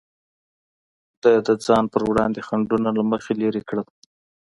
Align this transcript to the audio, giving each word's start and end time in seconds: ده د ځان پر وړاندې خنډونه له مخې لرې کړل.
ده 1.21 1.33
د 1.47 1.49
ځان 1.65 1.83
پر 1.93 2.01
وړاندې 2.09 2.45
خنډونه 2.47 2.89
له 2.97 3.03
مخې 3.11 3.33
لرې 3.41 3.61
کړل. 3.69 3.87